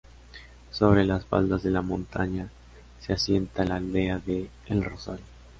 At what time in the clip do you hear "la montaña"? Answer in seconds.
1.69-2.49